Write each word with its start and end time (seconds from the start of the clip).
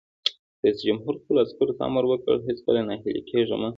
رئیس 0.63 0.79
جمهور 0.87 1.13
خپلو 1.21 1.39
عسکرو 1.45 1.77
ته 1.77 1.81
امر 1.89 2.03
وکړ؛ 2.07 2.35
هیڅکله 2.47 2.81
ناهیلي 2.89 3.21
کیږئ 3.29 3.55
مه! 3.61 3.69